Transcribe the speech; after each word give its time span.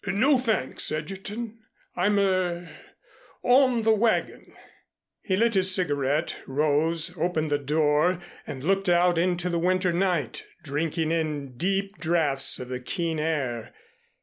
"No, 0.07 0.39
thanks, 0.39 0.91
Egerton, 0.91 1.59
I'm 1.95 2.17
er 2.17 2.67
on 3.43 3.83
the 3.83 3.93
wagon." 3.93 4.51
He 5.21 5.35
lit 5.35 5.53
his 5.53 5.75
cigarette, 5.75 6.37
rose, 6.47 7.15
opened 7.19 7.51
the 7.51 7.59
door, 7.59 8.19
and 8.47 8.63
looked 8.63 8.89
out 8.89 9.19
into 9.19 9.47
the 9.47 9.59
winter 9.59 9.93
night, 9.93 10.43
drinking 10.63 11.11
in 11.11 11.55
deep 11.55 11.99
draughts 11.99 12.57
of 12.57 12.69
the 12.69 12.79
keen 12.79 13.19
air. 13.19 13.75